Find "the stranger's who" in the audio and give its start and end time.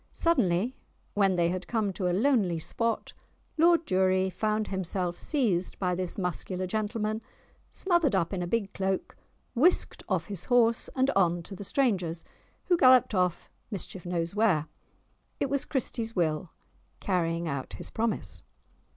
11.55-12.77